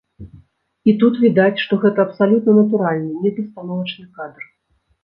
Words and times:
І 0.91 0.95
тут 1.03 1.19
відаць, 1.25 1.61
што 1.65 1.79
гэта 1.85 1.99
абсалютна 2.07 2.51
натуральны, 2.63 3.13
не 3.29 3.37
пастановачны 3.39 4.05
кадр. 4.21 4.53